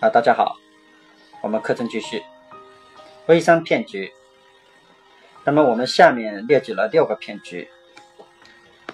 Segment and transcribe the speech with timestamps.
[0.00, 0.56] 啊，大家好，
[1.42, 2.22] 我们课程继续。
[3.26, 4.12] 微商骗局。
[5.42, 7.68] 那么我们下面列举了六个骗局。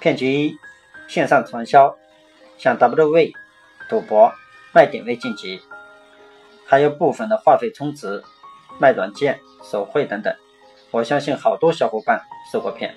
[0.00, 0.56] 骗局一：
[1.06, 1.94] 线上传销，
[2.56, 3.34] 像 WV，、
[3.90, 4.32] 赌博、
[4.72, 5.60] 卖点位晋级，
[6.64, 8.24] 还有部分的话费充值、
[8.78, 10.34] 卖软件、手绘等等。
[10.90, 12.18] 我相信好多小伙伴
[12.50, 12.94] 受过骗。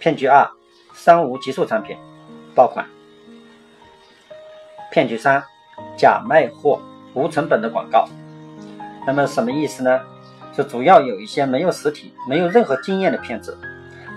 [0.00, 0.50] 骗局二：
[0.94, 1.96] 三无极速产品，
[2.56, 2.84] 爆款。
[4.90, 5.44] 骗局三。
[6.00, 6.80] 假卖货、
[7.12, 8.08] 无成本的广告，
[9.06, 10.00] 那么什么意思呢？
[10.56, 13.54] 是主要有一些没有实体、没有任何经验的骗子，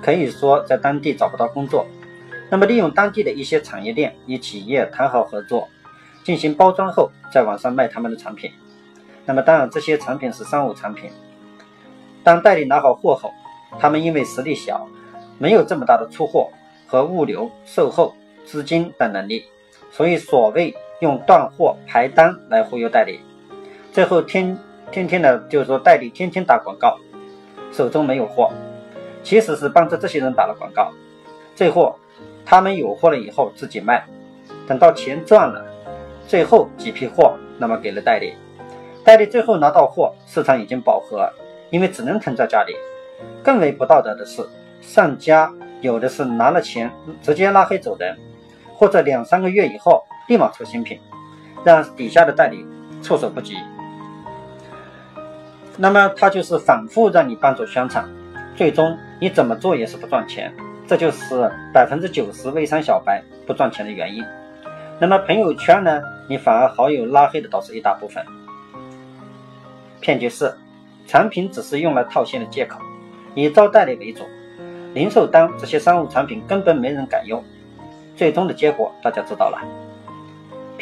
[0.01, 1.85] 可以说在当地找不到工作，
[2.49, 5.67] 那么利用当地的一些产业链与企业谈好合作，
[6.23, 8.49] 进行包装后，在网上卖他们的产品。
[9.25, 11.11] 那么当然，这些产品是商务产品。
[12.23, 13.29] 当代理拿好货后，
[13.77, 14.87] 他们因为实力小，
[15.37, 16.49] 没有这么大的出货
[16.87, 18.15] 和物流、售后、
[18.45, 19.43] 资金等能力，
[19.91, 20.73] 所以所谓。
[20.99, 23.19] 用断货排单来忽悠代理，
[23.91, 24.57] 最后天
[24.91, 26.97] 天天的，就是说代理天天打广告，
[27.71, 28.51] 手中没有货，
[29.21, 30.91] 其实是帮着这些人打了广告。
[31.55, 31.99] 最后
[32.45, 34.05] 他们有货了以后自己卖，
[34.65, 35.65] 等到钱赚了，
[36.27, 38.33] 最后几批货那么给了代理，
[39.03, 41.29] 代理最后拿到货，市场已经饱和，
[41.69, 42.73] 因为只能囤在家里。
[43.43, 44.41] 更为不道德的是，
[44.81, 46.89] 上家有的是拿了钱
[47.21, 48.17] 直接拉黑走人，
[48.73, 50.01] 或者两三个月以后。
[50.27, 50.99] 立马出新品，
[51.63, 52.65] 让底下的代理
[53.01, 53.57] 措手不及。
[55.77, 58.07] 那么他就是反复让你帮助宣传，
[58.55, 60.53] 最终你怎么做也是不赚钱，
[60.87, 64.23] 这就是百分之九十微商小白不赚钱的原因。
[64.99, 68.23] 那么朋友圈呢，你反而好友拉黑的倒是一大部分。
[69.99, 70.55] 骗局四，
[71.07, 72.79] 产品只是用来套现的借口，
[73.33, 74.23] 以招代理为主，
[74.93, 77.43] 零售单这些商务产品根本没人敢用，
[78.15, 79.59] 最终的结果大家知道了。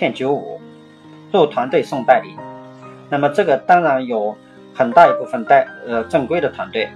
[0.02, 0.60] 骗九五，
[1.32, 2.36] 做团队送代理。
[3.08, 4.36] 那么这个当然有
[4.74, 6.90] 很大一部分代呃正规的团队，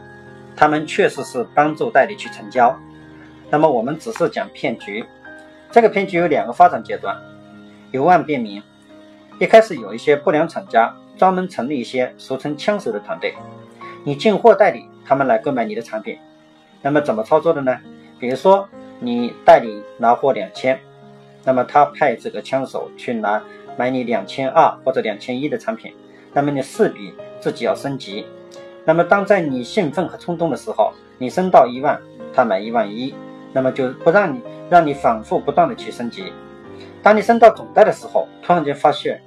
[0.55, 2.75] 他们确实是帮助代理去成交。
[3.51, 5.05] 那么我们只是讲骗局，
[5.69, 7.15] 这个骗局有两个发展阶段，
[7.91, 8.59] 由暗变明。
[9.39, 13.35] 一开始有一些不良厂家专门成立一些俗称枪手的团队，
[14.03, 16.17] 你进货代理，他们来购买你的产品。
[16.81, 17.77] 那么怎么操作的呢？
[18.19, 18.67] 比如说
[18.99, 20.79] 你代理拿货两千。
[21.45, 23.41] 那么他派这个枪手去拿
[23.77, 25.93] 买你两千二或者两千一的产品，
[26.33, 28.25] 那么你势必自己要升级。
[28.83, 31.99] 那么当在你兴奋和冲动的时候，你升到一万，
[32.33, 33.13] 他买一万一，
[33.53, 36.33] 那么就不让你让你反复不断的去升级。
[37.01, 39.21] 当你升到总代的时候，突然间发现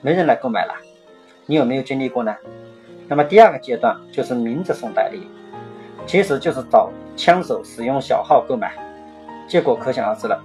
[0.00, 0.74] 没人来购买了，
[1.46, 2.36] 你有没有经历过呢？
[3.08, 5.28] 那么第二个阶段就是明着送代理，
[6.06, 8.72] 其实就是找枪手使用小号购买，
[9.48, 10.40] 结果可想而知了。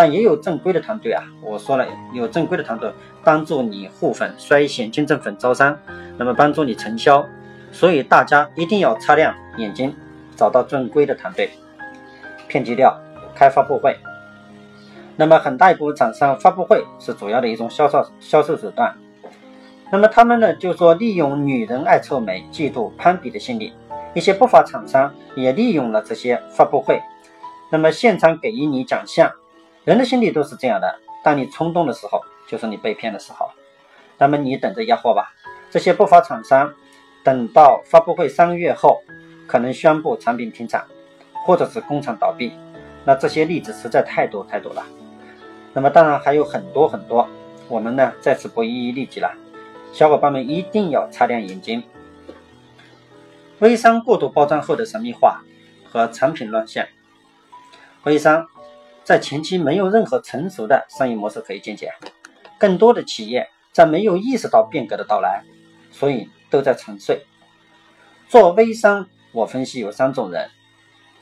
[0.00, 2.90] 但也有正规的团队啊，我说了，有正规的团队
[3.22, 5.78] 帮助你互粉、筛选、金正粉、招商，
[6.16, 7.22] 那么帮助你承销。
[7.70, 9.94] 所以大家一定要擦亮眼睛，
[10.34, 11.50] 找到正规的团队。
[12.48, 12.90] 骗局六：
[13.34, 13.94] 开发布会。
[15.16, 18.96] 那么很大一部分厂商发布会是主要的一种销售销售手段。
[19.92, 23.74] 那么他们呢，就说利用女人爱臭美、嫉妒攀比的心理，
[24.14, 26.98] 一些不法厂商也利用了这些发布会，
[27.70, 29.30] 那么现场给予你奖项。
[29.84, 33.50] 人的心理都是这样的，当你冲动的时候，就是你被骗的时候。
[34.18, 35.32] 那么你等着压货吧。
[35.70, 36.74] 这些不法厂商，
[37.24, 39.02] 等到发布会三个月后，
[39.46, 40.84] 可能宣布产品停产，
[41.46, 42.52] 或者是工厂倒闭。
[43.06, 44.84] 那这些例子实在太多太多了。
[45.72, 47.26] 那么当然还有很多很多，
[47.68, 49.32] 我们呢在此不一一例举了。
[49.92, 51.82] 小伙伴们一定要擦亮眼睛。
[53.60, 55.40] 微商过度包装后的神秘化
[55.88, 56.86] 和产品乱象，
[58.02, 58.46] 微商。
[59.10, 61.92] 在前期没有任何成熟的商业模式可以借鉴，
[62.58, 65.42] 更多的企业在没有意识到变革的到来，
[65.90, 67.20] 所以都在沉睡。
[68.28, 70.48] 做微商，我分析有三种人：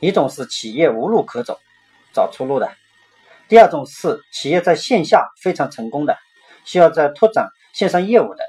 [0.01, 1.59] 一种是企业无路可走，
[2.13, 2.67] 找出路的；
[3.49, 6.15] 第二种是企业在线下非常成功的，
[6.67, 8.45] 需要在拓展线上业务的；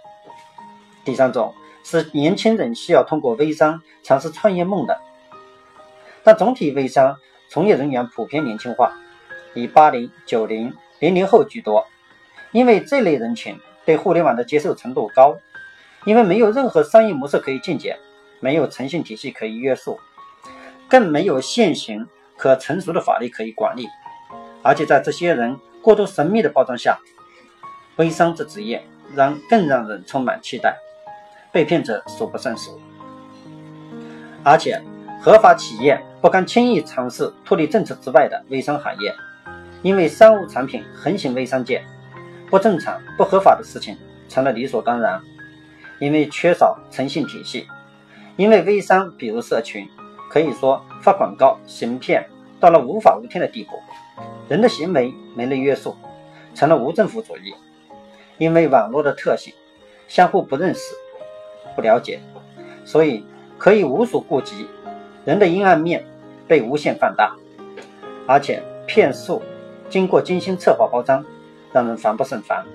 [1.05, 4.99] 第三种是年轻人需要通过微商尝试创业梦的。
[6.25, 7.15] 但总体微商
[7.49, 8.93] 从业人员普遍年轻化。
[9.53, 11.85] 以八零、九零、零零后居多，
[12.51, 15.37] 因为这类人群对互联网的接受程度高，
[16.05, 17.97] 因为没有任何商业模式可以借鉴，
[18.39, 19.99] 没有诚信体系可以约束，
[20.87, 22.07] 更没有现行
[22.37, 23.87] 可成熟的法律可以管理，
[24.61, 26.97] 而且在这些人过度神秘的包装下，
[27.97, 28.83] 微商这职业
[29.15, 30.77] 让更让人充满期待，
[31.51, 32.79] 被骗者数不胜数，
[34.43, 34.81] 而且
[35.21, 39.13] 合法企业不敢轻易尝试脱离政策之外的微商行业。
[39.81, 41.83] 因为商务产品横行微商界，
[42.49, 43.97] 不正常、不合法的事情
[44.27, 45.21] 成了理所当然，
[45.99, 47.67] 因为缺少诚信体系，
[48.35, 49.87] 因为微商比如社群，
[50.29, 52.27] 可以说发广告、行骗
[52.59, 53.79] 到了无法无天的地步，
[54.49, 55.95] 人的行为没了约束，
[56.53, 57.53] 成了无政府主义。
[58.37, 59.53] 因为网络的特性，
[60.07, 60.81] 相互不认识、
[61.75, 62.19] 不了解，
[62.85, 63.25] 所以
[63.57, 64.65] 可以无所顾及，
[65.25, 66.05] 人的阴暗面
[66.47, 67.35] 被无限放大，
[68.25, 69.41] 而且骗术
[69.89, 71.23] 经过精心策划包装。
[71.71, 72.65] 让人防不胜防。